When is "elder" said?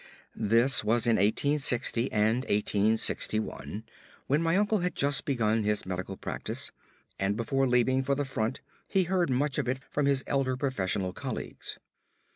10.25-10.57